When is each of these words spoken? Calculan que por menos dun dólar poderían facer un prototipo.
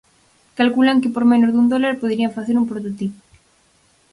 Calculan 0.59 1.01
que 1.01 1.13
por 1.15 1.23
menos 1.31 1.51
dun 1.51 1.67
dólar 1.73 1.93
poderían 2.01 2.35
facer 2.37 2.55
un 2.57 2.69
prototipo. 2.71 3.19